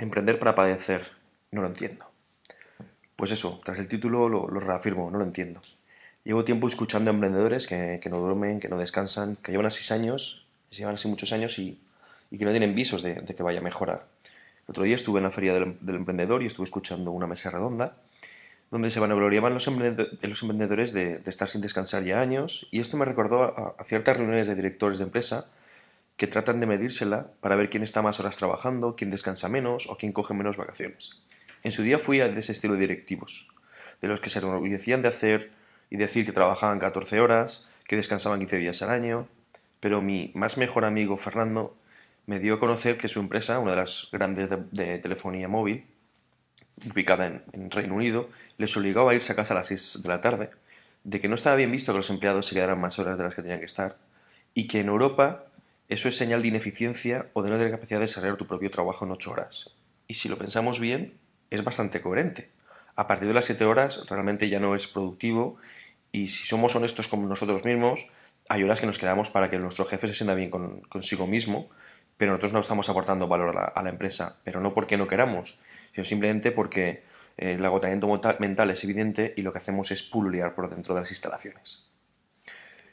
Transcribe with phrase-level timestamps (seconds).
[0.00, 1.12] Emprender para padecer.
[1.52, 2.06] No lo entiendo.
[3.16, 5.60] Pues eso, tras el título lo, reafirmo, no lo entiendo.
[6.24, 10.46] Llevo tiempo escuchando a emprendedores que, no duermen, que no descansan, que llevan así años,
[10.70, 11.78] llevan así muchos años y,
[12.30, 14.06] que no tienen visos de, que vaya a mejorar.
[14.60, 17.98] El otro día estuve en la feria del, emprendedor y estuve escuchando una mesa redonda
[18.70, 23.42] donde se vanagloriaban los emprendedores de, estar sin descansar ya años, y esto me recordó
[23.42, 25.50] a, ciertas reuniones de directores de empresa
[26.20, 29.96] que tratan de medírsela para ver quién está más horas trabajando, quién descansa menos o
[29.96, 31.22] quién coge menos vacaciones.
[31.62, 33.48] En su día fui de ese estilo de directivos,
[34.02, 35.50] de los que se enorgullecían de hacer
[35.88, 39.28] y decir que trabajaban 14 horas, que descansaban 15 días al año,
[39.80, 41.74] pero mi más mejor amigo Fernando
[42.26, 45.86] me dio a conocer que su empresa, una de las grandes de telefonía móvil,
[46.92, 50.20] ubicada en, Reino Unido, les obligaba a irse a casa a las 6 de la
[50.20, 50.50] tarde,
[51.02, 53.34] de que no estaba bien visto que los empleados se quedaran más horas de las
[53.34, 53.96] que tenían que estar,
[54.52, 55.46] y que en Europa
[55.90, 59.04] eso es señal de ineficiencia o de no tener capacidad de desarrollar tu propio trabajo
[59.04, 59.76] en 8 horas.
[60.08, 61.18] Y si lo pensamos bien,
[61.50, 62.50] es bastante coherente.
[62.96, 65.56] A partir de las 7 horas realmente ya no es productivo
[66.12, 68.06] y si somos honestos con nosotros mismos,
[68.48, 71.68] hay horas que nos quedamos para que nuestro jefe se sienta bien consigo mismo
[72.20, 75.58] pero nosotros no estamos aportando valor a la, empresa, pero no porque no queramos,
[75.94, 77.02] sino simplemente porque
[77.38, 78.06] eh, el agotamiento
[78.38, 81.89] mental es evidente y lo que hacemos es pululear por dentro de las instalaciones.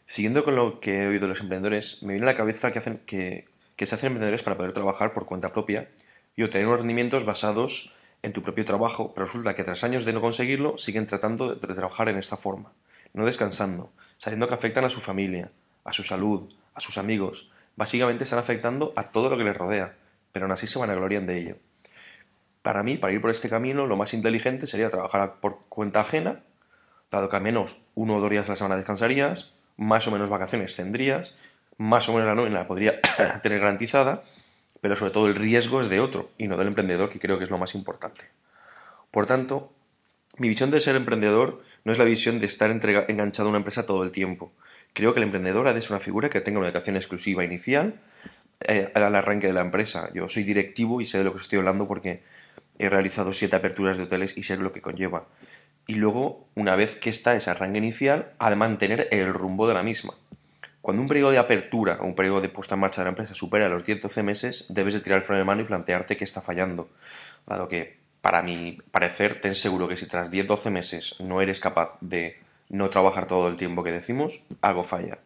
[0.09, 2.79] Siguiendo con lo que he oído de los emprendedores, me viene a la cabeza que,
[2.79, 5.89] se hacen emprendedores para poder trabajar por cuenta propia
[6.37, 10.13] y obtener unos rendimientos basados en tu propio trabajo, pero resulta que tras años de
[10.13, 12.71] no conseguirlo siguen tratando de trabajar en esta forma,
[13.13, 15.51] no descansando, sabiendo que afectan a su familia,
[15.83, 19.97] a su salud, a sus amigos, básicamente están afectando a todo lo que les rodea,
[20.31, 21.57] pero aún así se van a gloriar de ello.
[22.61, 26.43] Para mí, para ir por este camino, lo más inteligente sería trabajar por cuenta ajena,
[27.11, 30.29] dado que al menos uno o dos días a la semana descansarías, más o menos
[30.29, 31.35] vacaciones tendrías,
[31.77, 32.99] más o menos la nómina podría
[33.41, 34.23] tener garantizada,
[34.81, 37.45] pero sobre todo el riesgo es de otro y no del emprendedor, que creo que
[37.45, 38.25] es lo más importante.
[39.11, 39.71] Por tanto,
[40.37, 43.85] mi visión de ser emprendedor no es la visión de estar enganchado a una empresa
[43.85, 44.51] todo el tiempo,
[44.97, 48.01] Creo que el emprendedor ha de ser una figura que tenga una educación exclusiva inicial
[48.61, 50.09] eh, al arranque de la empresa.
[50.11, 52.23] Yo soy directivo y sé de lo que estoy hablando porque
[52.79, 55.27] he realizado siete aperturas de hoteles y sé lo que conlleva.
[55.87, 59.73] Y luego, una vez que está ese arranque inicial, ha de mantener el rumbo de
[59.73, 60.13] la misma.
[60.81, 63.33] Cuando un periodo de apertura o un periodo de puesta en marcha de la empresa
[63.33, 66.41] supera los 10-12 meses, debes de tirar el freno de mano y plantearte qué está
[66.41, 66.89] fallando.
[67.45, 71.97] Dado que, para mi parecer, ten seguro que si tras 10-12 meses no eres capaz
[72.01, 72.37] de
[72.69, 75.19] no trabajar todo el tiempo que decimos, algo falla.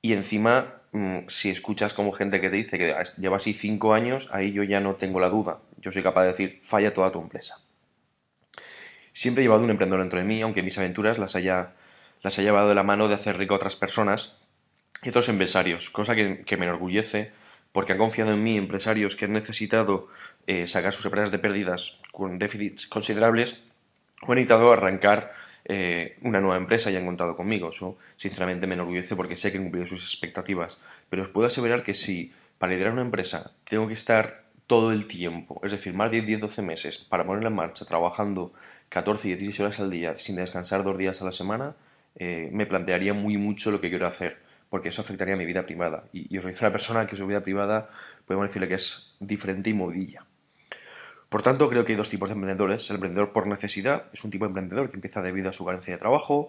[0.00, 4.28] Y encima, mm, si escuchas como gente que te dice que lleva así cinco años,
[4.30, 5.58] ahí yo ya no tengo la duda.
[5.78, 7.65] Yo soy capaz de decir, falla toda tu empresa.
[9.16, 11.72] Siempre he llevado un emprendedor dentro de mí, aunque mis aventuras las haya,
[12.20, 14.36] las haya llevado de la mano de hacer rico a otras personas
[15.02, 17.32] y otros empresarios, cosa que, me enorgullece
[17.72, 20.08] porque han confiado en mí empresarios que han necesitado
[20.46, 23.62] eh, sacar sus empresas de pérdidas con déficits considerables
[24.20, 25.32] o han necesitado arrancar
[25.64, 27.70] eh, una nueva empresa y han contado conmigo.
[27.70, 30.78] Eso, sinceramente, me enorgullece porque sé que he cumplido sus expectativas.
[31.08, 35.06] Pero os puedo asegurar que si para liderar una empresa tengo que estar todo el
[35.06, 38.52] tiempo, es decir, más de 10-12 meses para ponerla en marcha, trabajando
[38.88, 41.76] 14 y 16 horas al día sin descansar dos días a la semana,
[42.16, 44.38] eh, me plantearía muy mucho lo que quiero hacer,
[44.68, 46.04] porque eso afectaría a mi vida privada.
[46.12, 47.88] Y, y os dice una persona que su vida privada,
[48.26, 50.26] podemos decirle que es diferente y modilla.
[51.28, 52.88] Por tanto, creo que hay dos tipos de emprendedores.
[52.90, 55.92] El emprendedor por necesidad es un tipo de emprendedor que empieza debido a su carencia
[55.92, 56.48] de trabajo,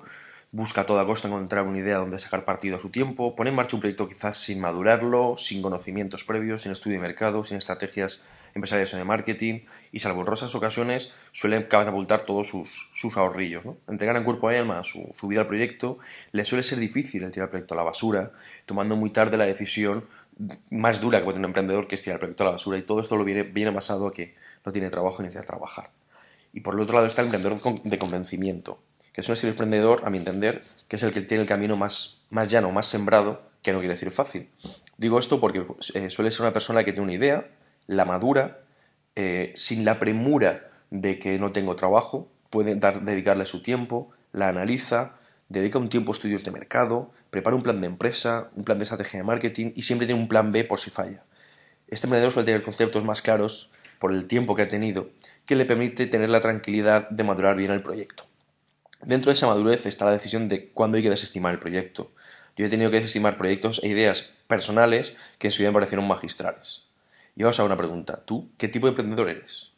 [0.52, 3.56] busca a toda costa encontrar una idea donde sacar partido a su tiempo, pone en
[3.56, 8.22] marcha un proyecto quizás sin madurarlo, sin conocimientos previos, sin estudio de mercado, sin estrategias
[8.55, 9.61] empresariales o de marketing,
[9.91, 13.66] y salvo en rosas ocasiones suele catapultar todos sus, ahorrillos.
[13.66, 13.78] ¿no?
[13.88, 15.99] Entregar en cuerpo y alma su, su vida al proyecto,
[16.32, 18.32] le suele ser difícil el tirar el proyecto a la basura,
[18.66, 20.05] tomando muy tarde la decisión
[20.70, 22.84] más dura que puede un emprendedor que es tirar el proyecto a la basura, y
[22.84, 24.35] todo esto lo viene, viene basado a que
[24.66, 25.91] no tiene trabajo y necesita trabajar.
[26.53, 28.79] Y por el otro lado está el emprendedor de convencimiento,
[29.17, 31.75] que es un estilo emprendedor, a mi entender, que es el que tiene el camino
[31.75, 34.47] más, más llano, más sembrado, que no quiere decir fácil.
[34.96, 35.66] Digo esto porque
[35.96, 37.49] eh, suele ser una persona que tiene una idea,
[37.87, 38.59] la madura,
[39.16, 44.49] eh, sin la premura de que no tengo trabajo, puede dar, dedicarle su tiempo, la
[44.49, 45.16] analiza,
[45.49, 48.84] dedica un tiempo a estudios de mercado, prepara un plan de empresa, un plan de
[48.84, 51.23] estrategia de marketing y siempre tiene un plan B por si falla.
[51.87, 55.09] Este emprendedor suele tener conceptos más claros por el tiempo que ha tenido,
[55.47, 58.27] que le permite tener la tranquilidad de madurar bien el proyecto.
[59.07, 62.11] Dentro de esa madurez está la decisión de cuándo hay que desestimar el proyecto.
[62.57, 66.05] Yo he tenido que desestimar proyectos e ideas personales que en su vida me parecieron
[66.05, 66.87] magistrales.
[67.37, 68.21] Y vamos a una pregunta.
[68.25, 69.71] ¿Tú qué tipo de emprendedor eres?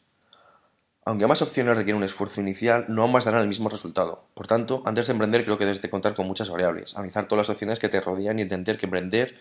[1.04, 4.24] Aunque ambas opciones requieren un esfuerzo inicial, no ambas darán el mismo resultado.
[4.34, 7.46] Por tanto, antes de emprender creo que debes de contar con muchas variables, analizar todas
[7.46, 9.36] las opciones que te rodean y entender que emprender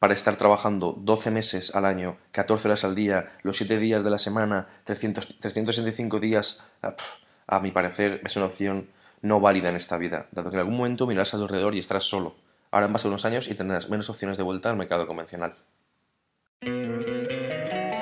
[0.00, 4.10] para estar trabajando 12 meses al año, 14 horas al día, los 7 días de
[4.10, 6.96] la semana, 300, 365 días, ah,
[7.46, 8.88] a mi parecer es una opción
[9.22, 11.78] no válida en esta vida, dado que en algún momento mirarás a tu alrededor y
[11.78, 12.34] estarás solo.
[12.70, 15.54] Ahora base a unos años y tendrás menos opciones de vuelta al mercado convencional.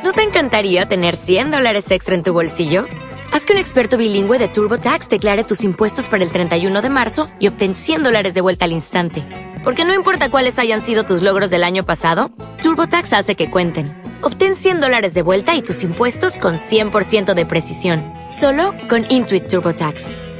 [0.02, 2.86] ¿No te encantaría tener 100 dólares extra en tu bolsillo?
[3.32, 7.28] Haz que un experto bilingüe de TurboTax declare tus impuestos para el 31 de marzo
[7.38, 9.24] y obtén 100 dólares de vuelta al instante.
[9.62, 12.32] Porque no importa cuáles hayan sido tus logros del año pasado,
[12.62, 13.94] TurboTax hace que cuenten.
[14.22, 18.02] Obtén 100 dólares de vuelta y tus impuestos con 100% de precisión.
[18.28, 20.29] Solo con Intuit TurboTax.